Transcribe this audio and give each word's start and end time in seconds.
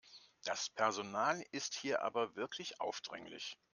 Das 0.45 0.67
Personal 0.71 1.43
ist 1.51 1.75
hier 1.75 2.01
aber 2.01 2.35
wirklich 2.35 2.81
aufdringlich. 2.81 3.55